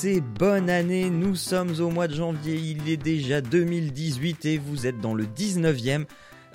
[0.00, 4.58] Tous et bonne année, nous sommes au mois de janvier, il est déjà 2018 et
[4.58, 6.04] vous êtes dans le 19e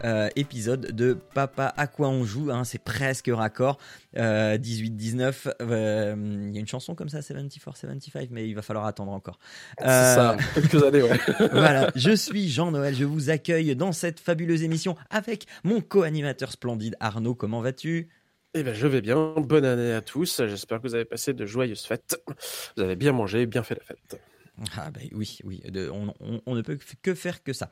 [0.04, 3.78] euh, épisode de Papa à quoi on joue, hein, c'est presque raccord,
[4.16, 6.16] 18-19, euh,
[6.48, 9.40] il y a une chanson comme ça, 74-75, mais il va falloir attendre encore.
[9.80, 11.20] C'est ça, Euh, quelques années, ouais.
[11.52, 16.96] voilà, je suis Jean-Noël, je vous accueille dans cette fabuleuse émission avec mon co-animateur splendide
[17.00, 18.10] Arnaud, comment vas-tu?
[18.56, 19.36] Eh ben, je vais bien.
[19.38, 20.42] Bonne année à tous.
[20.48, 22.20] J'espère que vous avez passé de joyeuses fêtes.
[22.76, 24.20] Vous avez bien mangé, bien fait la fête.
[24.78, 27.70] Ah ben oui, oui, de- on, on- on ne peut que faire que ça.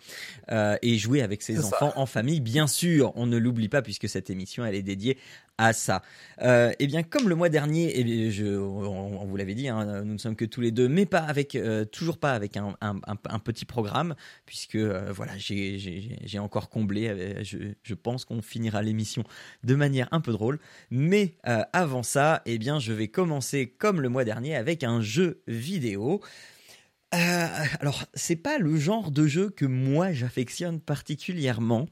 [0.52, 1.66] Euh, et jouer avec ses ça.
[1.68, 5.18] enfants en famille, bien sûr, on ne l'oublie pas puisque cette émission, elle est dédiée
[5.60, 6.04] à ça.
[6.44, 9.68] Euh, et bien, comme le mois dernier, eh bien, je, on, on vous l'avait dit,
[9.70, 12.58] hein, nous ne sommes que tous les deux, mais pas avec, euh, toujours pas avec
[12.58, 14.14] un, un- un- un petit programme,
[14.46, 17.42] puisque euh, voilà, j'ai- encore comblé.
[17.44, 19.24] je, je pense qu'on finira l'émission
[19.64, 20.60] de manière un peu drôle.
[20.92, 25.42] Mais avant ça, eh bien, je vais commencer comme le mois dernier avec un jeu
[25.48, 26.22] vidéo.
[27.16, 27.48] Euh,
[27.80, 31.88] alors, c'est pas le genre de jeu que moi j'affectionne particulièrement,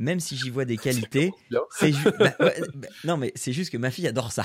[0.00, 0.76] même si j'y vois des
[1.10, 1.30] qualités.
[1.78, 4.44] C'est ju- bah, ouais, bah, non, mais c'est juste que ma fille adore ça.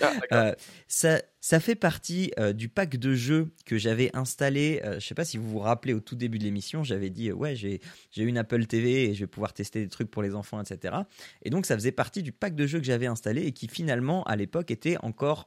[0.00, 0.12] Ah.
[0.32, 0.54] Euh,
[0.88, 4.80] ça, ça fait partie euh, du pack de jeux que j'avais installé.
[4.84, 7.30] euh, je sais pas si vous vous rappelez au tout début de l'émission, j'avais dit
[7.30, 10.22] euh, ouais j'ai j'ai une Apple TV et je vais pouvoir tester des trucs pour
[10.22, 10.94] les enfants, etc.
[11.42, 14.22] Et donc ça faisait partie du pack de jeux que j'avais installé et qui finalement
[14.24, 15.46] à l'époque était encore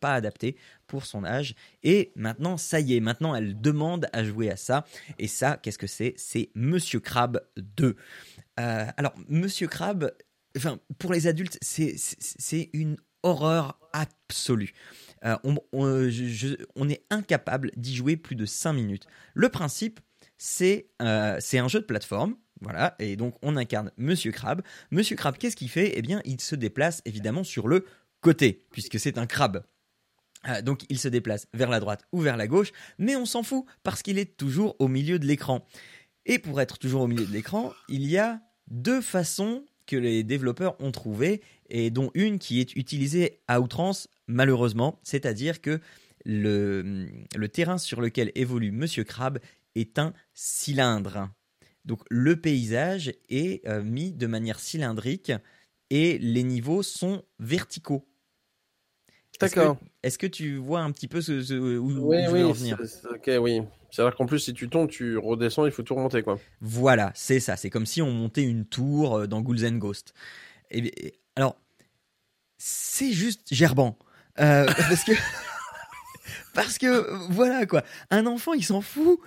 [0.00, 1.54] pas adapté pour son âge.
[1.82, 4.84] Et maintenant ça y est, maintenant elle demande à jouer à ça.
[5.18, 6.14] Et ça, qu'est-ce que c'est?
[6.16, 7.96] C'est Monsieur Crab 2.
[8.60, 10.12] Euh, alors Monsieur Crab,
[10.56, 14.72] enfin pour les adultes, c'est une horreur absolue.
[15.24, 15.36] Euh,
[15.72, 19.06] on, est incapable d'y jouer plus de 5 minutes.
[19.32, 20.00] Le principe,
[20.36, 22.36] c'est euh, c'est un jeu de plateforme.
[22.60, 24.62] Voilà, et donc on incarne Monsieur Crabe.
[24.90, 25.92] Monsieur Crabe, qu'est-ce qu'il fait?
[25.96, 27.84] Eh bien, il se déplace évidemment sur le
[28.20, 29.64] côté, puisque c'est un crabe.
[30.62, 33.64] Donc il se déplace vers la droite ou vers la gauche, mais on s'en fout,
[33.82, 35.66] parce qu'il est toujours au milieu de l'écran.
[36.26, 40.22] Et pour être toujours au milieu de l'écran, il y a deux façons que les
[40.22, 45.80] développeurs ont trouvées, et dont une qui est utilisée à outrance, malheureusement, c'est-à-dire que
[46.24, 47.06] le,
[47.52, 49.38] terrain sur lequel évolue Monsieur Crabbe
[49.74, 51.30] est un cylindre.
[51.84, 55.32] Donc le paysage est euh, mis de manière cylindrique
[55.90, 58.08] et les niveaux sont verticaux.
[59.42, 59.76] Est-ce que- D'accord.
[60.02, 62.52] Est-ce que, tu vois un petit peu ce, ce- où, où Oui, je veux en
[62.52, 62.78] venir?
[63.10, 63.62] Ok, oui.
[63.90, 66.38] C'est-à-dire qu'en plus, si tu tombes, tu redescends, il faut tout remonter, quoi.
[66.60, 67.56] Voilà, c'est ça.
[67.56, 69.78] C'est comme si on montait une tour euh, dans Ghouls and.
[70.70, 71.56] Et, et- alors,
[72.58, 73.98] c'est juste gerbant.
[74.40, 75.12] Euh, parce que.
[76.54, 79.18] Parce que, euh, voilà quoi, un enfant il s'en fout.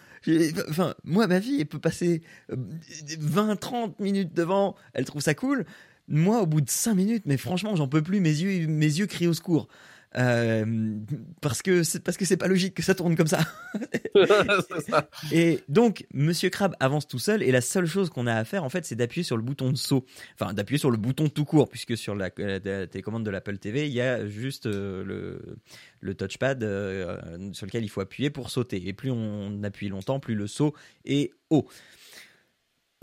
[0.69, 5.65] Enfin, moi, ma fille, elle peut passer 20-30 minutes devant, elle trouve ça cool.
[6.09, 9.07] Moi, au bout de 5 minutes, mais franchement, j'en peux plus, mes yeux, mes yeux
[9.07, 9.67] crient au secours.
[10.17, 10.95] Euh,
[11.41, 13.39] parce que c'est parce que c'est pas logique que ça tourne comme ça.
[15.31, 18.63] Et donc, Monsieur Crab avance tout seul, et la seule chose qu'on a à faire,
[18.63, 20.05] en fait, c'est d'appuyer sur le bouton de saut.
[20.39, 23.57] Enfin, d'appuyer sur le bouton tout court, puisque sur la, la- la télécommande de l'Apple
[23.57, 25.57] TV, il y a juste euh, le,
[26.01, 27.17] le touchpad euh,
[27.53, 28.87] sur lequel il faut appuyer pour sauter.
[28.87, 30.73] Et plus on appuie longtemps, plus le saut
[31.05, 31.67] est haut.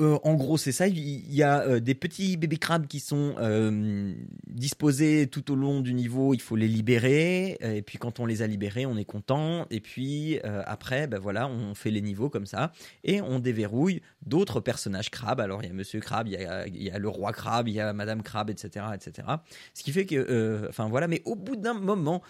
[0.01, 0.89] Euh, en gros, c'est ça.
[0.89, 4.13] Il y a euh, des petits bébés crabes qui sont euh,
[4.49, 6.35] disposés tout au long du niveau.
[6.35, 7.57] Il faut les libérer.
[7.61, 9.67] Et puis, quand on les a libérés, on est content.
[9.71, 12.73] Et puis, après, ben voilà, on fait les niveaux comme ça.
[13.05, 15.41] Et on déverrouille d'autres personnages crabes.
[15.41, 16.35] Alors, il y a Monsieur Crabe, il
[16.83, 18.87] y a, le roi crabe, il y a Madame Crabe, etc.
[18.95, 19.29] etc.
[19.75, 20.67] Ce qui fait que.
[20.69, 21.07] Enfin, voilà.
[21.07, 22.23] Mais au bout d'un moment.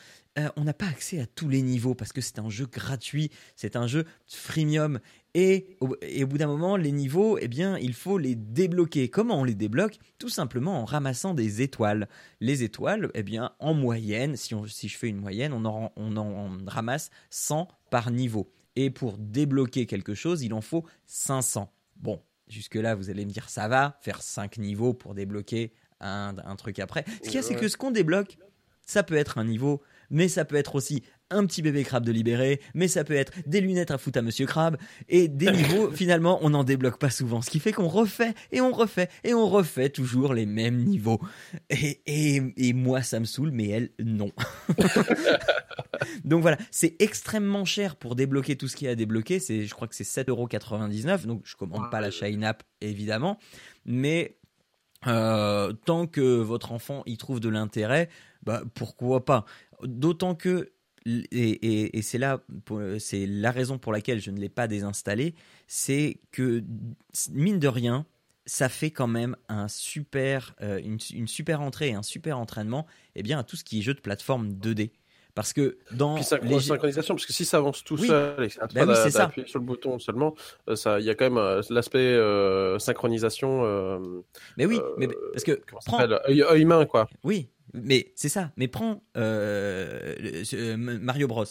[0.56, 3.76] on n'a pas accès à tous les niveaux parce que c'est un jeu gratuit, c'est
[3.76, 4.98] un jeu freemium
[5.34, 9.08] et au, et au bout d'un moment, les niveaux, eh bien, il faut les débloquer.
[9.08, 9.98] Comment on les débloque?
[10.18, 12.08] Tout simplement en ramassant des étoiles.
[12.40, 15.92] Les étoiles, eh bien, en moyenne, si, on- si je fais une moyenne, on en,
[15.96, 18.50] on en ramasse 100 par niveau.
[18.76, 21.72] Et pour débloquer quelque chose, il en faut 500.
[21.96, 26.56] Bon, jusque-là, vous allez me dire, ça va, faire 5 niveaux pour débloquer un, un
[26.56, 27.04] truc après.
[27.22, 28.36] Ce qu'il y a, c'est que ce qu'on débloque,
[28.86, 29.80] ça peut être un niveau,
[30.14, 33.32] mais ça peut être aussi un petit bébé crabe de libéré, mais ça peut être
[33.46, 34.76] des lunettes à foutre à Monsieur Crabe,
[35.08, 37.42] et des niveaux, finalement, on n'en débloque pas souvent.
[37.42, 41.20] Ce qui fait qu'on refait, et on refait, et on refait toujours les mêmes niveaux.
[41.68, 44.30] Et, et, et moi, ça me saoule, mais elle, non.
[46.24, 49.40] Donc voilà, c'est extrêmement cher pour débloquer tout ce qu'il y a à débloquer.
[49.40, 51.26] C'est, je crois que c'est 7,99€.
[51.26, 53.38] Donc je commande pas la Shine App évidemment,
[53.84, 54.38] mais
[55.06, 58.08] euh, tant que votre enfant y trouve de l'intérêt,
[58.42, 59.44] bah, pourquoi pas?
[59.84, 60.72] D'autant que
[61.06, 62.40] et, c'est là,
[62.98, 65.34] c'est la raison pour laquelle je ne l'ai pas désinstallé,
[65.66, 66.64] c'est que
[67.30, 68.06] mine de rien,
[68.46, 69.36] ça fait quand même
[69.68, 73.78] super, euh, une, super entrée et un super entraînement, eh bien à tout ce qui
[73.78, 74.90] est jeu de plateforme 2D.
[75.34, 78.58] Parce que dans Puis les synchronisation, parce que si ça avance tout seul et que
[78.72, 80.34] bah oui, sur le bouton seulement,
[80.68, 82.16] euh, ça, il y a quand même euh, l'aspect
[82.78, 83.64] synchronisation.
[84.56, 86.00] mais oui, mais parce que prends...
[86.28, 87.08] œil, main quoi.
[87.24, 88.52] Oui, mais c'est ça.
[88.56, 89.02] Mais prends
[90.46, 91.44] Mario Bros.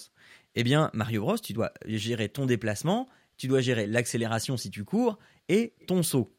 [0.55, 4.85] Eh bien, Mario Bros, tu dois gérer ton déplacement, tu dois gérer l'accélération si tu
[4.85, 5.17] cours
[5.49, 6.31] et ton saut.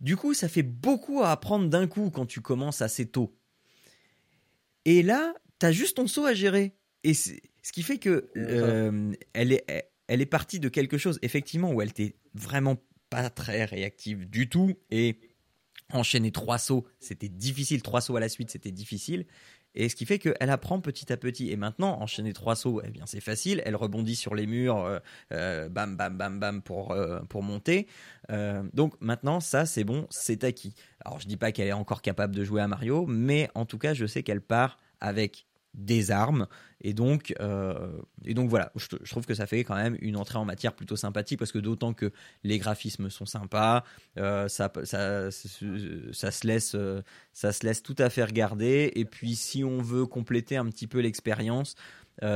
[0.00, 3.34] Du coup, ça fait beaucoup à apprendre d'un coup quand tu commences assez tôt.
[4.84, 6.74] Et là, tu as juste ton saut à gérer.
[7.04, 7.32] Et ce
[7.72, 11.90] qui fait que euh, elle, est, elle est partie de quelque chose, effectivement, où elle
[11.90, 12.76] était vraiment
[13.10, 14.74] pas très réactive du tout.
[14.90, 15.20] Et
[15.92, 17.82] enchaîner trois sauts, c'était difficile.
[17.82, 19.26] Trois sauts à la suite, c'était difficile.
[19.76, 21.50] Et ce qui fait qu'elle apprend petit à petit.
[21.50, 23.62] Et maintenant, enchaîner trois sauts, eh bien c'est facile.
[23.64, 24.98] Elle rebondit sur les murs, euh,
[25.32, 27.86] euh, bam, bam, bam, bam, pour, euh, pour monter.
[28.72, 30.74] donc maintenant, ça, c'est bon, c'est acquis.
[31.04, 33.78] Alors je dis pas qu'elle est encore capable de jouer à Mario, mais en tout
[33.78, 35.46] cas, je sais qu'elle part avec
[35.76, 36.46] des armes.
[36.80, 40.38] Et donc, euh, et donc voilà, je, trouve que ça fait quand même une entrée
[40.38, 42.12] en matière plutôt sympathique parce que d'autant que
[42.44, 43.84] les graphismes sont sympas,
[44.18, 47.02] euh, ça, ça, ça, se laisse, euh,
[47.32, 48.92] ça se laisse tout à fait regarder.
[48.94, 51.76] Et puis si on veut compléter un petit peu l'expérience,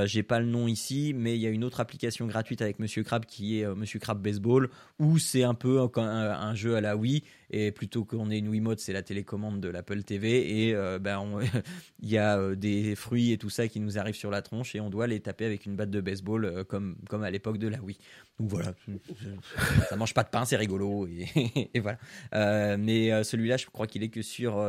[0.05, 3.03] j'ai pas le nom ici, mais il y a une autre application gratuite avec Monsieur
[3.03, 4.69] Crab qui est euh, Monsieur Crab Baseball,
[4.99, 8.81] où c'est un peu un, jeu à la Wii, et plutôt qu'on ait une Wiimote,
[8.81, 11.23] c'est la télécommande de l'Apple TV, et euh, ben
[12.01, 14.81] il y a des fruits et tout ça qui nous arrivent sur la tronche, et
[14.81, 17.81] on doit les taper avec une batte de baseball comme, comme à l'époque de la
[17.81, 17.99] Wii.
[18.39, 18.75] Donc voilà,
[19.89, 22.77] ça mange pas de pain, c'est rigolo, et, voilà.
[22.77, 24.65] mais celui-là, je crois qu'il est que sur,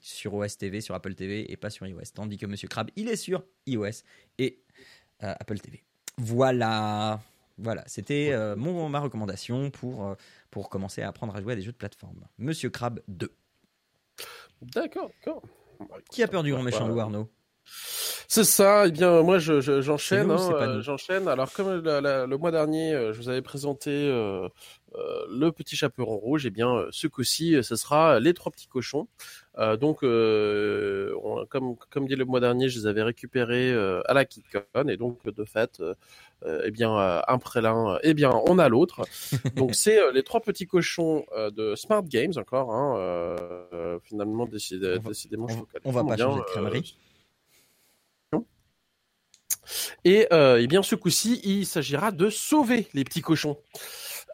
[0.00, 3.08] sur OS TV, sur Apple TV, et pas sur iOS, tandis que Monsieur Crab, il
[3.08, 4.02] est sur iOS
[4.38, 4.58] et
[5.22, 5.82] euh, Apple TV.
[6.16, 7.20] Voilà.
[7.58, 10.14] Voilà, c'était euh, mon, ma recommandation pour, euh,
[10.50, 12.24] pour commencer à apprendre à jouer à des jeux de plateforme.
[12.38, 13.30] Monsieur Crab 2.
[14.62, 15.42] D'accord, d'accord.
[16.10, 17.28] Qui a peur du grand méchant loup, Arnaud?
[18.26, 18.86] C'est ça.
[18.86, 20.30] Eh bien, moi, j'enchaîne.
[20.30, 21.28] Hein, j'enchaîne.
[21.28, 24.10] Alors, comme le mois dernier, je vous avais présenté
[24.94, 29.08] le petit chaperon rouge, eh bien, ce coup-ci, ce sera les trois petits cochons.
[29.80, 33.72] donc, comme comme dit le mois dernier, je les avais récupérés
[34.06, 35.82] à la KitCon, et donc de fait,
[36.46, 39.02] eh bien, un près l'un, eh bien, on a l'autre.
[39.56, 42.72] donc, c'est les trois petits cochons de Smart Games encore.
[42.72, 46.96] Hein, finalement, décidément, on va, on va pas changer de crèmerie.
[50.04, 53.58] Et euh, eh bien, ce coup-ci, il s'agira de sauver les petits cochons.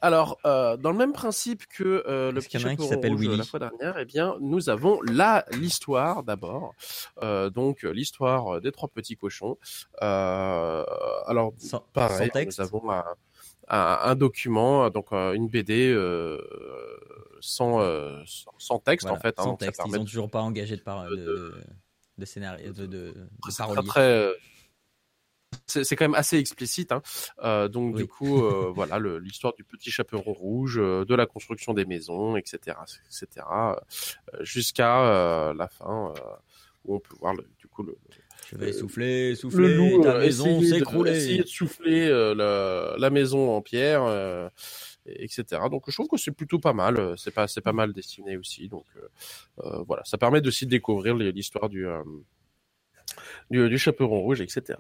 [0.05, 3.97] Alors, euh, dans le même principe que euh, le petit chapeau rouge la fois dernière,
[3.99, 6.75] eh bien, nous avons là l'histoire d'abord.
[7.23, 9.57] Euh, donc, l'histoire des trois petits cochons.
[10.03, 13.03] Alors, sans, pareil, nous avons un,
[13.69, 15.97] un, un, document, donc une BD
[17.41, 17.81] sans,
[18.59, 19.39] sans texte en fait.
[19.39, 19.81] Hein, sans texte.
[19.87, 21.55] Ils n'ont toujours pas engagé de, par, de, de,
[22.19, 23.89] de scénario, de, de, de parolier.
[23.89, 24.35] Très,
[25.83, 26.93] c'est quand même assez explicite.
[26.93, 27.03] Hein.
[27.43, 31.75] Euh, donc du coup, euh, voilà, l'histoire du petit chaperon rouge, euh, de la construction
[31.75, 32.77] des maisons, etc.,
[33.07, 33.47] etc.,
[34.41, 36.13] jusqu'à la fin
[36.85, 37.97] où on peut voir le, du coup le.
[38.51, 39.69] Je vais souffler, souffler.
[39.69, 41.13] Le loup, ta maison s'écrouler.
[41.13, 44.51] Essayer de souffler la, la, maison en pierre.
[45.07, 45.45] etc.
[45.71, 47.15] Donc je trouve que c'est plutôt pas mal.
[47.17, 48.69] C'est pas c'est pas mal destiné aussi.
[48.69, 48.85] Donc
[49.87, 51.87] voilà, ça permet aussi de découvrir l'histoire du,
[53.51, 54.79] du, du chaperon rouge, etc.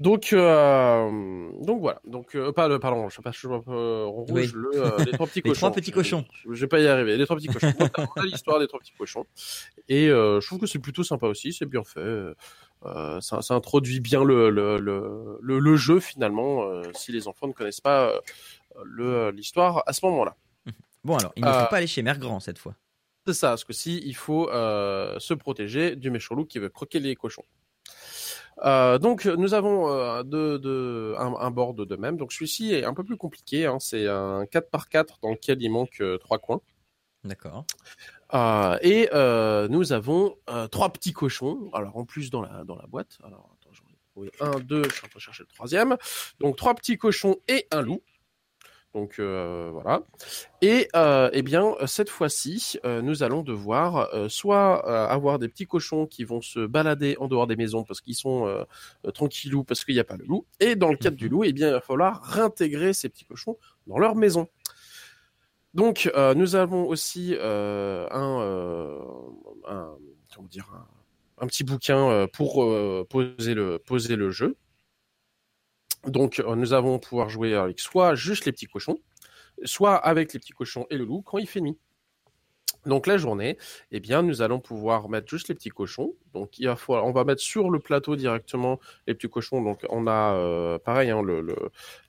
[0.00, 2.00] Donc, euh, donc voilà.
[2.06, 5.42] Donc, euh, pas le, pardon, je sais pas, je rouge, le, euh, les trois petits
[5.42, 5.52] cochons.
[5.52, 6.24] les trois petits cochons.
[6.32, 7.16] Je, je, vais pas y arriver.
[7.16, 7.72] Les trois petits cochons.
[8.24, 9.24] l'histoire des trois petits cochons.
[9.88, 11.52] Et je trouve que c'est plutôt sympa aussi.
[11.52, 12.34] C'est bien fait.
[13.20, 16.82] Ça, ça, introduit bien le, le, le, le, jeu finalement.
[16.94, 18.12] si les enfants ne connaissent pas
[18.84, 20.36] le l'histoire à ce moment-là.
[21.04, 22.74] Bon alors, il ne faut pas aller chez Mère Grand cette fois.
[23.26, 27.00] C'est ça, parce que si il faut se protéger du méchant loup qui veut croquer
[27.00, 27.44] les cochons.
[28.64, 32.16] Euh, donc nous avons euh, un, un, board de même.
[32.16, 33.66] Donc celui-ci est un peu plus compliqué.
[33.66, 33.78] Hein.
[33.80, 36.60] C'est un 4 par 4 dans lequel il manque euh, trois coins.
[37.24, 37.64] D'accord.
[38.34, 39.08] Euh, et
[39.68, 40.36] nous avons
[40.70, 41.70] trois petits cochons.
[41.72, 43.18] Alors en plus dans la dans la boîte.
[43.24, 44.84] Alors attends, j'en ai trouvé un, deux.
[44.84, 45.96] Je suis en train de chercher le troisième.
[46.40, 48.02] Donc trois petits cochons et un loup.
[48.96, 50.02] Donc voilà.
[50.62, 56.40] Et eh bien cette fois-ci, nous allons devoir soit avoir des petits cochons qui vont
[56.40, 58.64] se balader en dehors des maisons parce qu'ils sont
[59.12, 60.46] tranquillous parce qu'il n'y a pas le loup.
[60.60, 61.30] Et dans le cadre du mhm.
[61.30, 64.48] loup, eh bien il va falloir réintégrer ces petits cochons dans leur maison.
[65.74, 68.06] Donc nous avons aussi un,
[69.66, 69.90] un,
[70.34, 70.72] comment dire
[71.36, 72.66] un, petit bouquin pour
[73.10, 74.56] poser le poser le jeu.
[76.06, 78.98] Donc, euh, nous allons pouvoir jouer avec soit juste les petits cochons,
[79.64, 81.78] soit avec les petits cochons et le loup quand il fait nuit.
[82.84, 83.58] Donc la journée,
[83.90, 86.14] eh bien, nous allons pouvoir mettre juste les petits cochons.
[86.32, 89.60] Donc il va falloir, on va mettre sur le plateau directement les petits cochons.
[89.60, 91.56] Donc on a euh, pareil, hein, le, le,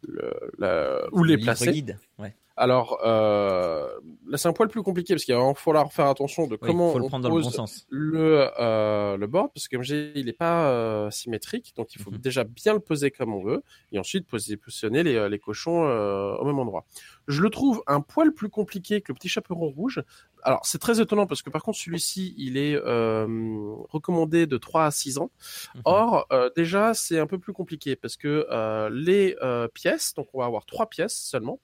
[0.04, 1.72] le où les placer.
[1.72, 1.98] Guide.
[2.20, 2.36] Ouais.
[2.58, 3.88] Alors euh,
[4.28, 7.22] là, c'est un poil plus compliqué parce qu'il va falloir faire attention de comment on
[7.22, 11.94] pose le euh, le board parce que comme j'ai, il n'est pas euh, symétrique, donc
[11.94, 12.18] il faut mhm.
[12.18, 13.62] déjà bien le poser comme on veut
[13.92, 16.86] et ensuite positionner les, les cochons au même endroit.
[17.28, 20.02] Je le trouve un poil plus compliqué que le petit chaperon rouge.
[20.42, 24.92] Alors c'est très étonnant parce que par contre celui-ci il est recommandé de 3 à
[24.92, 25.30] 6 ans.
[25.76, 25.82] Mhm.
[25.86, 28.48] Or déjà c'est un peu plus compliqué parce que
[28.92, 29.36] les
[29.76, 31.60] pièces, donc on va avoir trois pièces seulement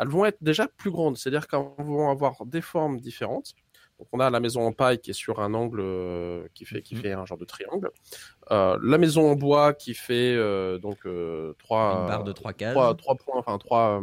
[0.00, 3.54] elles vont être déjà plus grandes, c'est-à-dire qu'elles vont avoir des formes différentes.
[3.98, 6.80] Donc on a la maison en paille qui est sur un angle euh, qui fait
[6.80, 7.02] qui mhm.
[7.02, 7.90] fait un genre de triangle.
[8.50, 11.00] Euh, la maison en bois qui fait euh, donc
[11.58, 14.02] trois Une barre de trois cases, trois, points, enfin trois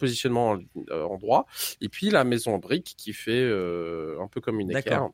[0.00, 0.58] positionnements
[0.90, 1.46] en droit.
[1.80, 5.10] Et puis la maison en brique qui fait un peu comme une équerre.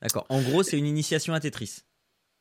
[0.00, 0.26] D'accord.
[0.28, 1.82] En gros, c'est une initiation à Tetris.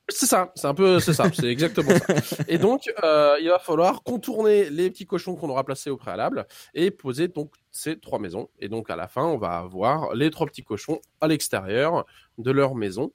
[0.09, 2.15] C'est ça, c'est un peu, c'est ça, c'est exactement ça.
[2.47, 6.47] Et donc, euh, il va falloir contourner les petits cochons qu'on aura placés au préalable
[6.73, 8.49] et poser donc ces trois maisons.
[8.59, 12.05] Et donc, à la fin, on va avoir les trois petits cochons à l'extérieur
[12.37, 13.11] de leur maison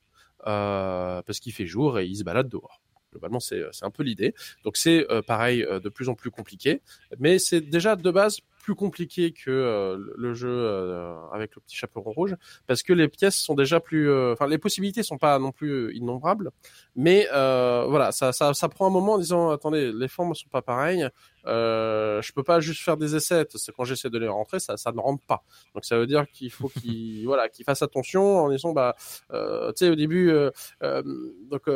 [0.46, 2.82] euh, parce qu'il fait jour et ils se baladent dehors.
[3.10, 4.34] Globalement, c'est un peu l'idée.
[4.62, 6.82] Donc, c'est euh, pareil, de plus en plus compliqué,
[7.18, 11.76] mais c'est déjà de base plus compliqué que euh, le jeu euh, avec le petit
[11.76, 15.38] chaperon rouge parce que les pièces sont déjà plus euh, enfin les possibilités sont pas
[15.40, 16.52] non plus innombrables
[16.94, 20.62] mais voilà ça, ça ça prend un moment en disant attendez les formes sont pas
[20.62, 21.08] pareilles
[21.46, 23.44] euh, je peux pas juste faire des essais.
[23.54, 25.42] C'est quand j'essaie de les rentrer, ça, ça ne rentre pas.
[25.74, 28.94] Donc ça veut dire qu'il faut qu'il, voilà, qu'il fasse attention en disant, bah,
[29.30, 29.36] tu
[29.74, 30.32] sais, au début,
[30.80, 31.68] donc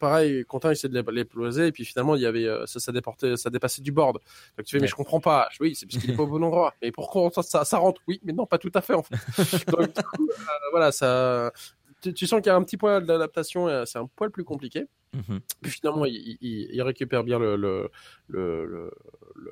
[0.00, 3.36] pareil, Quentin essaie de les, poser et puis finalement il y avait, ça, ça déportait,
[3.36, 4.18] ça dépassait du board.
[4.58, 5.48] Donc tu fais, mais je comprends pas.
[5.60, 6.74] Oui, c'est parce qu'il est au bon endroit.
[6.82, 9.16] Mais pourquoi ça, ça, ça rentre Oui, mais non, pas tout à fait en fait.
[9.70, 10.28] donc du coup,
[10.72, 11.52] voilà, ça,
[12.00, 14.86] tu, sens qu'il y a un petit point d'adaptation, c'est un poil plus compliqué.
[15.14, 15.40] Mhm.
[15.62, 17.90] Puis finalement, il, récupère bien le,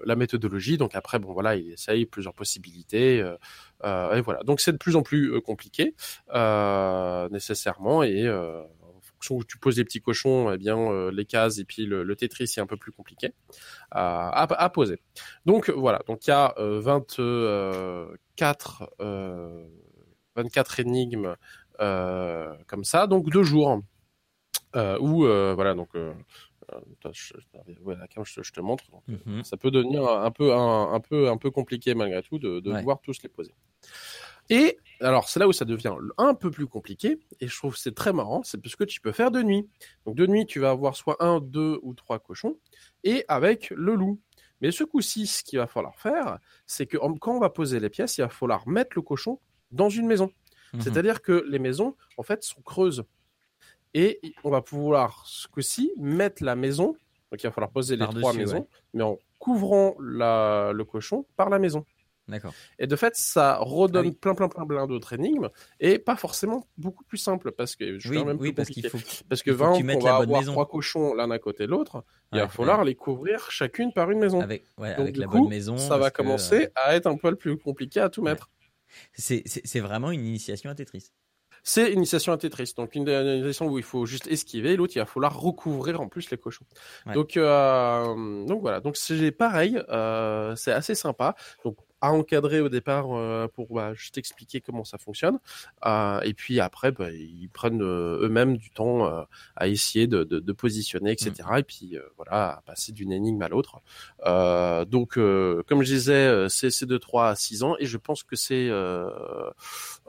[0.05, 0.77] la méthodologie.
[0.77, 3.21] Donc après, bon voilà, il essaye plusieurs possibilités.
[3.21, 3.37] Euh,
[3.85, 4.43] euh, et voilà.
[4.43, 5.95] Donc c'est de plus en plus euh, compliqué
[7.31, 8.03] nécessairement.
[8.03, 8.82] Et en
[9.23, 12.49] fonction où tu poses les petits cochons, eh bien les cases et puis le, Tetris
[12.49, 13.33] c'est un peu plus compliqué
[13.91, 15.01] à, à, poser.
[15.47, 16.01] Donc voilà.
[16.07, 18.91] Donc il y a 24
[20.35, 21.37] 24 énigmes
[21.79, 23.07] comme ça.
[23.07, 23.83] Donc deux jours
[24.75, 26.15] euh, ou euh, voilà donc euh,
[27.13, 27.35] je,
[28.43, 28.85] je, te montre.
[29.07, 29.45] Mhm.
[29.45, 33.23] Ça peut devenir un peu un, peu un peu compliqué malgré tout de, de tous
[33.23, 33.53] les poser.
[34.49, 37.95] Et alors c'est là où ça devient un peu plus compliqué et je trouve c'est
[37.95, 39.69] très marrant, c'est parce que tu peux faire de nuit.
[40.07, 42.57] Donc de nuit tu vas avoir soit un, deux ou trois cochons
[43.05, 44.21] et avec le loup.
[44.61, 47.91] Mais ce coup-ci, ce qu'il va falloir faire, c'est que quand on va poser les
[47.91, 49.41] pièces, il va falloir mettre le cochon
[49.73, 50.31] dans une maison.
[50.73, 50.81] Mhm.
[50.81, 53.05] C'est-à-dire que les maisons, en fait, sont creuses.
[53.93, 56.97] Et on va pouvoir, ce coup-ci, mettre la maison.
[57.31, 61.51] Donc il va falloir poser les trois maisons, mais en couvrant la, le cochon par
[61.51, 61.85] la maison.
[62.29, 62.55] D'accord.
[62.79, 65.49] Et de fait, ça redonne ah plein, plein, plein, plein d'autres énigmes
[65.81, 68.99] et pas forcément beaucoup plus simple parce que je oui, même oui, parce qu'il faut
[69.29, 72.49] parce que 20 on va avoir trois cochons l'un à côté de l'autre, il va
[72.49, 74.41] falloir les couvrir chacune par une maison.
[74.41, 75.77] Avec, ouais, avec la bonne maison.
[75.77, 78.51] Ça va commencer euh, à être un peu plus compliqué à tout mettre.
[79.15, 81.13] C'est vraiment une initiation à Tetris.
[81.65, 82.73] C'est une initiation à Tetris.
[82.77, 86.31] Donc une, initiation où il faut juste esquiver, l'autre il va falloir recouvrir en plus
[86.31, 86.67] les cochons.
[87.15, 88.81] Donc euh, donc voilà.
[88.81, 91.35] Donc c'est pareil, euh, c'est assez sympa.
[91.65, 95.39] Donc à encadrer au départ euh, pour bah, juste expliquer comment ça fonctionne.
[95.87, 99.23] Euh, et puis après, bah, ils prennent euh, eux-mêmes du temps euh,
[99.57, 101.33] à essayer de, de, de positionner, etc.
[101.51, 101.57] Mm.
[101.59, 103.81] Et puis voilà, à passer d'une énigme à l'autre.
[104.87, 108.71] donc, comme je disais, c'est de 3 à 6 ans et je pense que c'est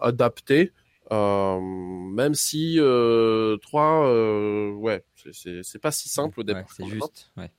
[0.01, 0.73] adapté
[1.11, 6.65] euh, même si euh, 3, euh, ouais, c'est pas si simple au départ.
[6.75, 7.31] c'est juste.
[7.37, 7.51] Ouais.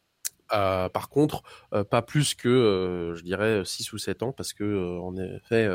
[0.53, 4.53] Euh, par contre, euh, pas plus que, euh, je dirais, 6 ou 7 ans, parce
[4.53, 5.69] que, en effet,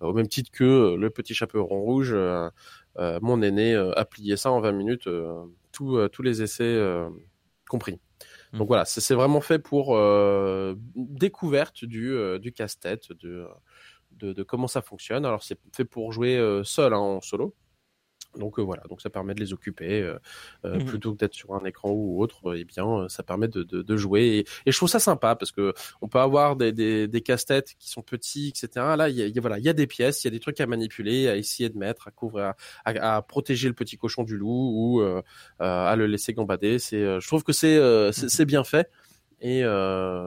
[0.00, 2.16] au même titre que le petit chaperon rouge,
[2.98, 5.08] mon aîné a plié ça en 20 minutes,
[5.72, 6.80] tous tous les essais
[7.68, 8.00] compris.
[8.52, 8.58] Mmh.
[8.58, 9.98] Donc voilà, c'est vraiment fait pour
[10.94, 13.46] découverte du, du casse-tête, de,
[14.12, 15.26] de, de, comment ça fonctionne.
[15.26, 17.54] Alors c'est fait pour jouer seul hein, en solo.
[18.36, 20.18] Donc euh, voilà, donc ça permet de les occuper euh,
[20.64, 22.56] euh, mmh plutôt que d'être sur un écran ou autre.
[22.56, 25.72] Eh bien, ça permet de, de, de jouer et, je trouve ça sympa parce que
[26.00, 28.94] on peut avoir des, des, des casse-têtes qui sont petits, etc.
[28.96, 30.60] Là, il y a, voilà, il y a des pièces, il y a des trucs
[30.60, 34.36] à manipuler, à essayer de mettre, à couvrir, à, à, protéger le petit cochon du
[34.36, 35.22] loup ou euh,
[35.58, 36.78] à le laisser gambader.
[36.78, 38.90] C'est, je trouve que c'est mmh c'est bien fait
[39.40, 39.62] et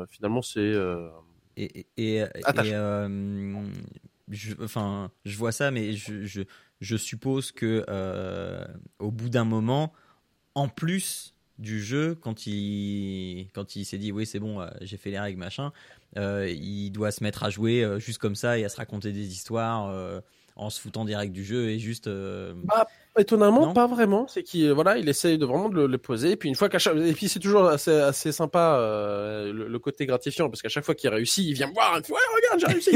[0.10, 0.74] finalement c'est
[1.58, 2.26] et, et, et,
[4.32, 6.42] je, enfin, je vois ça, mais je, je,
[6.80, 8.66] je suppose que euh,
[9.00, 9.94] au bout d'un moment,
[10.56, 14.98] en plus du jeu, quand il, quand il s'est dit oui c'est bon, euh, j'ai
[14.98, 15.74] fait les règles machin,
[16.18, 19.28] euh, il doit se mettre à jouer juste comme ça et à se raconter des
[19.28, 19.94] histoires
[20.60, 22.10] en se foutant direct du jeu et juste.
[22.10, 22.88] Bah,
[23.18, 24.28] étonnamment, pas vraiment.
[24.28, 26.32] C'est qu'il voilà, il essaye de vraiment de le, poser.
[26.32, 30.50] Et puis une fois qu'à et puis c'est toujours assez, assez sympa le, côté gratifiant
[30.50, 31.98] parce qu'à chaque fois qu'il réussit, il vient me voir.
[31.98, 32.92] Il fait, ouais, regarde, j'ai réussi.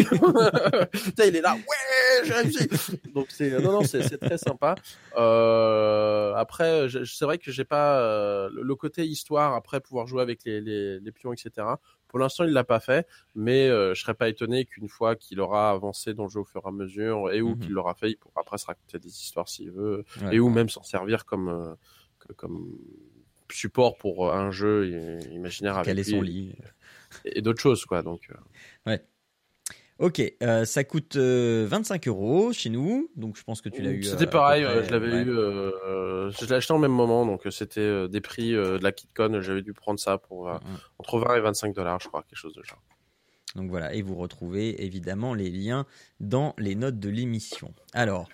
[1.28, 2.70] il est là, ouais, j'ai réussi.
[3.14, 4.76] Donc c'est non non, c'est très sympa.
[5.18, 10.62] Euh, après, c'est vrai que j'ai pas le côté histoire après pouvoir jouer avec les,
[10.62, 11.68] les, les pions, etc.
[12.14, 15.42] Pour l'instant, il l'a pas fait, mais euh, je serais pas étonné qu'une fois qu'il
[15.42, 17.60] aura avancé dans le jeu au fur et à mesure et ou mhm.
[17.60, 20.70] qu'il l'aura fait, il pourra après se raconter des histoires s'il veut et ou même
[20.70, 21.74] s'en servir comme euh,
[22.38, 22.78] comme
[23.52, 26.54] support pour un jeu imaginaire avec Caler son lit
[27.26, 28.04] et, d'autres choses quoi.
[28.04, 28.36] Donc euh.
[28.92, 29.04] ouais.
[30.00, 33.92] Ok, euh, ça coûte 25 euh, euros chez nous, donc je pense que tu l'as
[33.92, 34.04] eu.
[34.04, 38.54] C'était pareil, je l'avais eu, je l'ai acheté en même moment, donc c'était des prix
[38.54, 40.50] de la KitCon, j'avais dû prendre ça pour
[41.00, 42.82] entre 20 et 25 dollars, je crois, quelque chose de genre.
[43.56, 45.86] Donc voilà, et vous retrouvez évidemment les liens
[46.20, 47.74] dans les notes de l'émission.
[47.94, 48.30] Alors,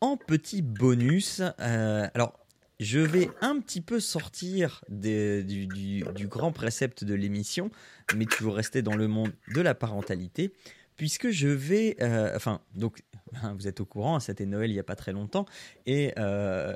[0.00, 2.41] en petit bonus, alors
[2.82, 5.66] je vais un petit peu sortir du,
[6.28, 7.70] grand précepte de l'émission,
[8.16, 10.52] mais toujours rester dans le monde de la parentalité,
[10.96, 13.02] puisque je vais, euh, enfin, donc,
[13.56, 15.46] vous êtes au courant, c'était Noël il n'y a pas très longtemps,
[15.86, 16.74] et euh,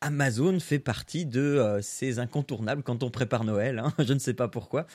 [0.00, 4.34] Amazon fait partie de euh, ces incontournables quand on prépare Noël, hein, je ne sais
[4.34, 4.86] pas pourquoi.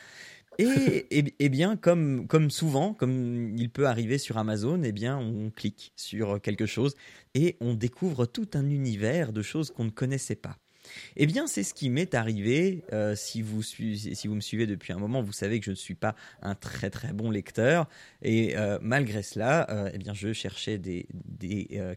[0.58, 5.94] Et, et, bien, comme, souvent, comme il peut arriver sur Amazon, eh bien, on clique
[5.96, 6.96] sur quelque chose
[7.34, 10.58] et on découvre tout un univers de choses qu'on ne connaissait pas.
[11.16, 12.84] Eh bien, c'est ce qui m'est arrivé.
[12.92, 15.76] Euh, si, vous si vous me suivez depuis un moment, vous savez que je ne
[15.76, 17.88] suis pas un très très bon lecteur.
[18.22, 21.08] Et euh, malgré cela, euh, eh bien, je cherchais des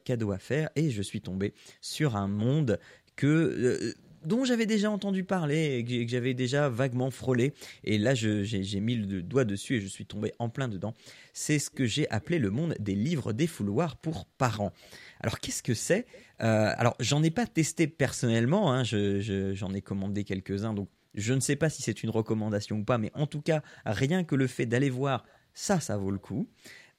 [0.04, 2.78] cadeaux à faire et je suis tombé sur un monde
[3.16, 3.94] que
[4.26, 7.54] dont j'avais déjà entendu parler et que j'avais déjà vaguement frôlé.
[7.84, 10.94] Et là, j'ai mis le doigt dessus et je suis tombé en plein dedans.
[11.32, 14.72] C'est ce que j'ai appelé le monde des livres défouloirs pour parents.
[15.20, 16.06] Alors, qu'est-ce que c'est?
[16.42, 21.40] Euh, Alors, j'en ai pas testé personnellement, hein, j'en ai commandé quelques-uns, donc je ne
[21.40, 24.46] sais pas si c'est une recommandation ou pas, mais en tout cas, rien que le
[24.46, 26.46] fait d'aller voir, ça, ça vaut le coup.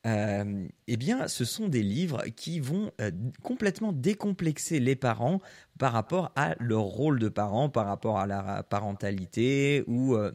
[0.05, 3.11] Euh, eh bien, ce sont des livres qui vont euh,
[3.43, 5.41] complètement décomplexer les parents
[5.79, 10.31] par rapport à leur rôle de parent, par rapport à la parentalité ou euh,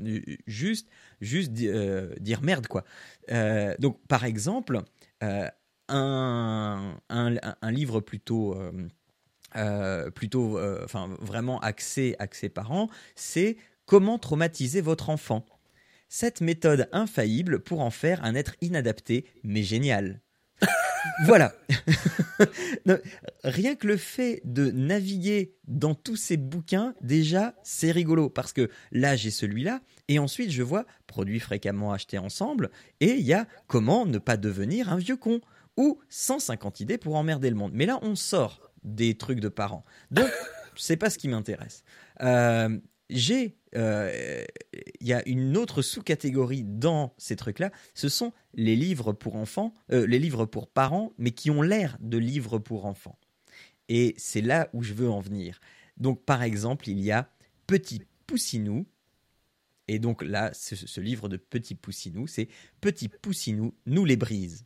[0.47, 0.89] juste,
[1.21, 2.85] dire merde quoi.
[3.79, 4.81] donc, par exemple,
[5.89, 6.97] un,
[7.63, 8.57] livre plutôt
[10.15, 10.59] plutôt,
[11.21, 15.47] vraiment axé, axé parents, c'est comment traumatiser votre enfant
[16.13, 20.21] cette méthode infaillible pour en faire un être inadapté, mais génial.
[21.25, 21.55] voilà.
[23.45, 28.29] rien que le fait de naviguer dans tous ces bouquins, déjà, c'est rigolo.
[28.29, 29.81] Parce que là, j'ai celui-là.
[30.09, 32.71] Et ensuite, je vois produits fréquemment achetés ensemble.
[33.01, 35.41] Et il y a comment ne pas devenir un vieux con.
[35.79, 37.73] Ou 150 idées pour emmerder le monde.
[37.73, 39.87] Mais là, on sort des trucs de parents.
[40.11, 40.29] Donc,
[40.77, 41.85] c'est pas ce qui m'intéresse.
[42.21, 44.45] Euh, j'ai euh,
[45.01, 49.75] il y a une autre sous-catégorie dans ces trucs-là, ce sont les livres pour enfants,
[49.91, 53.19] euh, les livres pour parents, mais qui ont l'air de livres pour enfants.
[53.89, 55.61] Et c'est là où je veux en venir.
[55.97, 57.31] Donc, par exemple, il y a
[57.67, 58.87] Petit Poussinou.
[59.89, 62.49] Et donc là, ce, ce livre de Petit Poussinou, c'est
[62.81, 64.65] Petit Poussinou, nous les brises.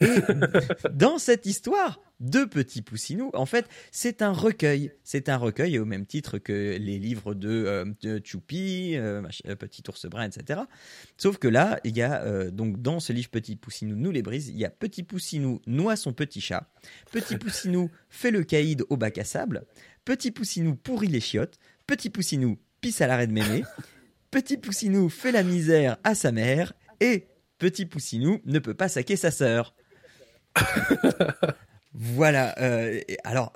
[0.00, 0.16] Et
[0.92, 4.92] dans cette histoire de Petit Poussinou, en fait, c'est un recueil.
[5.04, 9.82] C'est un recueil au même titre que les livres de, euh, Choupi, euh, euh, Petit
[9.88, 10.60] ours brun, etc.
[11.16, 14.48] Sauf que là, il y a donc dans ce livre Petit Poussinou nous les brise,
[14.48, 16.70] il y a Petit Poussinou noie son petit chat,
[17.12, 19.64] Petit Poussinou fait le caïd au bac à sable,
[20.04, 23.64] Petit Poussinou pourrit les chiottes, Petit Poussinou pisse à l'arrêt de mémé,
[24.30, 27.28] Petit Poussinou fait la misère à sa mère et
[27.58, 29.74] Petit Poussinou ne peut pas saquer sa sœur.
[31.92, 32.54] voilà.
[32.60, 33.52] Euh, alors,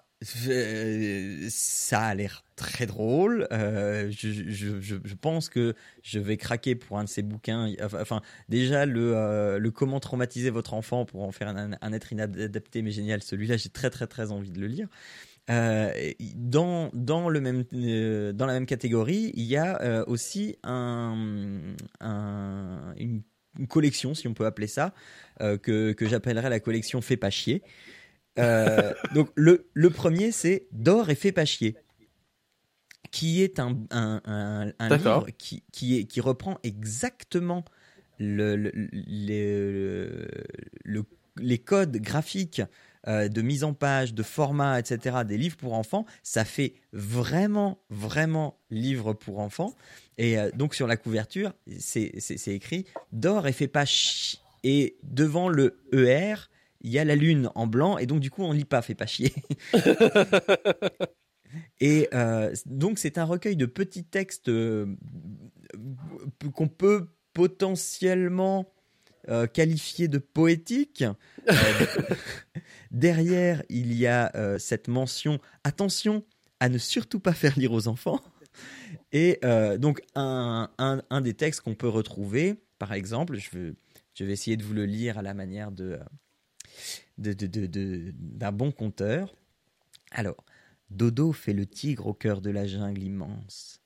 [1.49, 3.49] ça a l'air très drôle.
[3.53, 7.73] Euh, je, pense que je vais craquer pour un de ces bouquins.
[7.83, 12.90] Enfin, déjà, le, euh, comment traumatiser votre enfant pour en faire un, être inadapté mais
[12.90, 14.88] génial, celui-là, j'ai très très très envie de le lire.
[15.51, 15.90] Euh,
[16.37, 17.64] dans, dans, le même,
[18.33, 23.23] dans la même catégorie, il y a aussi un, une,
[23.68, 24.95] collection, si on peut appeler ça,
[25.40, 27.62] que, que j'appellerais la collection Fais pas chier.
[28.38, 31.77] Euh, donc le, le premier, c'est Dors et fais pas chier,
[33.11, 37.64] qui est un, un, un, livre qui, qui, est, qui reprend exactement
[38.18, 38.71] le, le,
[40.85, 41.05] le,
[41.37, 42.62] les codes graphiques
[43.09, 47.83] euh, de mise en page, de format, etc., des livres pour enfants, ça fait vraiment,
[47.90, 49.75] vraiment livre pour enfants.
[50.18, 52.12] Et euh, donc sur la couverture, c'est
[52.47, 54.38] écrit Dors et fais pas chier.
[54.64, 56.37] Et devant le ER,
[56.83, 58.95] il y a la lune en blanc et donc du coup on lit pas, fait
[58.95, 59.33] pas chier.
[61.81, 64.87] et euh, donc c'est un recueil de petits textes euh,
[66.55, 68.73] qu'on peut potentiellement
[69.29, 71.05] euh, qualifier de poétiques.
[72.90, 76.25] derrière, il y a cette mention attention
[76.61, 78.21] à ne surtout pas faire lire aux enfants.
[79.12, 79.40] Et
[79.79, 83.75] donc un, un, des textes qu'on peut retrouver, par exemple, je vais,
[84.14, 85.99] je vais essayer de vous le lire à la manière de
[87.18, 89.35] d'un bon conteur.
[90.11, 90.44] Alors,
[90.90, 93.80] Dodo fait le tigre au cœur de la jungle immense.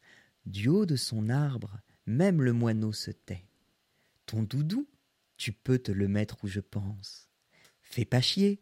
[0.45, 3.45] Du haut de son arbre, même le moineau se tait.
[4.27, 4.89] Ton doudou,
[5.37, 7.29] tu peux te le mettre où je pense.
[7.83, 8.61] Fais pas chier,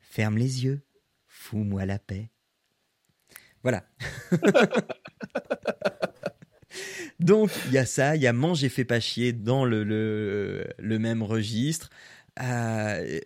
[0.00, 0.82] ferme les yeux,
[1.26, 2.30] fous-moi la paix.
[3.62, 3.88] Voilà.
[7.20, 11.22] Donc, il y a ça, il y a Manger fait pas chier dans le même
[11.22, 11.90] registre.
[12.40, 13.20] Euh,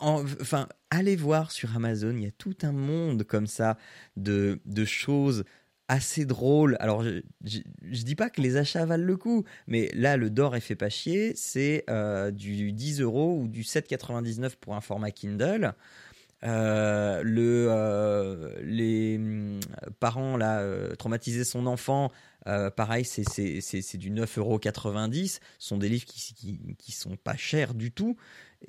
[0.00, 3.76] enfin, allez voir sur Amazon, il y a tout un monde comme ça
[4.16, 5.44] de, de choses
[5.88, 6.76] assez drôles.
[6.80, 10.54] Alors, je, je, dis pas que les achats valent le coup, mais là, le d'or
[10.54, 15.10] et fait pas chier, c'est euh, du 10 euros ou du 7,99 pour un format
[15.10, 15.72] Kindle.
[16.44, 19.58] Euh, le, euh, les mm,
[19.98, 20.62] parents là
[20.96, 22.12] traumatiser son enfant
[22.76, 25.26] pareil c'est du 9,90€.
[25.26, 28.16] Ce sont des livres qui, qui, qui, sont pas chers du tout.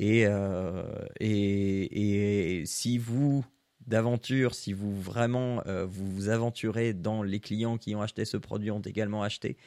[0.02, 0.84] Euh,
[1.19, 3.45] et, et, si vous,
[3.88, 8.38] d'aventure, si vous vraiment euh, vous vous aventurez dans les clients qui ont acheté ce
[8.38, 9.58] produit ont également acheté,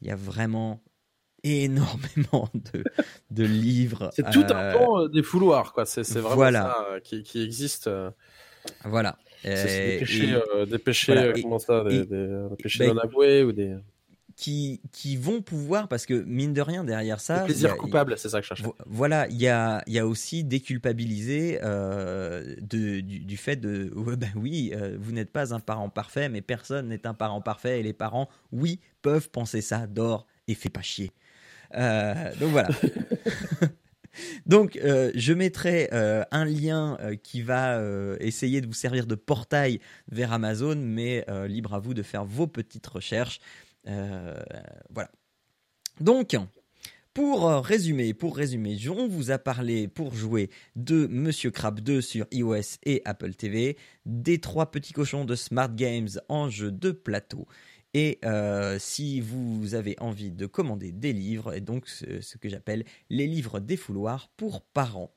[0.00, 0.82] il y a vraiment
[1.42, 2.84] énormément de,
[3.30, 4.10] de livres.
[4.14, 5.86] C'est tout un euh, pan des fouloirs, quoi.
[5.86, 7.90] C'est vraiment ça qui, qui existe.
[8.84, 9.18] Voilà.
[9.42, 13.76] Des péchés, des péchés comment ça, des, des, péchés ben, ou des
[14.36, 17.40] qui, qui vont pouvoir, parce que mine de rien, derrière ça.
[17.40, 18.62] Le plaisir coupable, c'est ça que je cherche.
[18.86, 23.92] Voilà, il y a, y a aussi déculpabiliser euh, de, du, fait de.
[24.16, 27.80] ben oui, euh, vous n'êtes pas un parent parfait, mais personne n'est un parent parfait,
[27.80, 31.12] et les parents, oui, peuvent penser ça, dors et fais pas chier.
[31.76, 32.68] Euh, donc voilà.
[34.46, 37.82] Donc, euh, je mettrai un lien qui va
[38.20, 42.46] essayer de vous servir de portail vers Amazon, mais libre à vous de faire vos
[42.46, 43.40] petites recherches.
[43.86, 44.42] Euh,
[44.90, 45.10] voilà.
[46.00, 46.36] Donc,
[47.12, 52.26] pour résumer, pour résumer, on vous a parlé pour jouer de Monsieur Crab 2 sur
[52.32, 57.46] iOS et Apple TV, des trois petits cochons de Smart Games en jeu de plateau.
[57.94, 62.84] Et euh, si vous avez envie de commander des livres, et donc ce que j'appelle
[63.08, 65.14] les livres des fouloirs pour parents.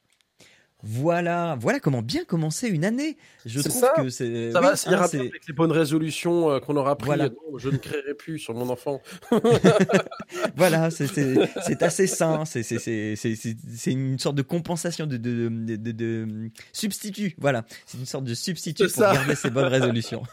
[0.83, 3.17] Voilà, voilà comment bien commencer une année.
[3.45, 6.95] Je trouve que c'est ça va s'y hein, avec les bonnes résolutions euh, qu'on aura
[6.95, 7.07] pris.
[7.07, 7.29] Voilà.
[7.57, 9.01] je ne créerai plus sur mon enfant.
[10.55, 12.43] voilà, c'est assez sain.
[12.45, 17.35] C'est une sorte de compensation de, de, de, de substitut.
[17.39, 20.21] Voilà, c'est une sorte de substitut pour garder ces bonnes résolutions.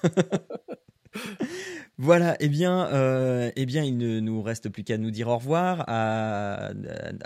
[1.96, 5.36] Voilà, eh bien, euh, eh bien, il ne nous reste plus qu'à nous dire au
[5.36, 6.72] revoir, à,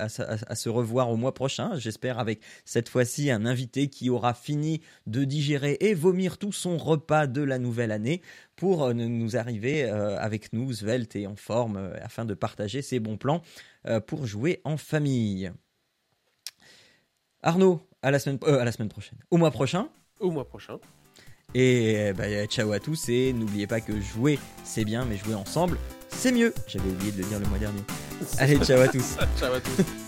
[0.09, 1.77] se revoir au mois prochain.
[1.77, 6.77] J'espère avec cette fois-ci un invité qui aura fini de digérer et vomir tout son
[6.77, 8.21] repas de la nouvelle année
[8.57, 13.01] pour euh, nous arriver euh, avec nous, svelte et en forme, afin de partager ses
[13.01, 13.41] bons plans
[14.07, 15.51] pour jouer en famille.
[17.43, 19.89] Arnaud, à la semaine prochaine, au mois prochain.
[20.21, 20.79] Au mois prochain.
[21.55, 25.79] Et bah, ciao à tous et n'oubliez pas que jouer c'est bien mais jouer ensemble
[26.19, 26.53] c'est mieux.
[26.67, 27.83] J'avais oublié de le dire le mois dernier.
[28.39, 29.17] Allez, ciao à tous.
[29.39, 30.08] ciao à tous.